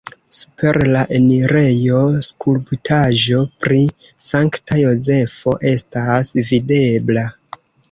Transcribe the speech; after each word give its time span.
Super 0.35 0.77
la 0.93 1.01
enirejo 1.17 1.99
skulptaĵo 2.27 3.43
pri 3.67 3.79
Sankta 4.31 4.81
Jozefo 4.81 5.57
estas 5.75 6.35
videbla. 6.51 7.29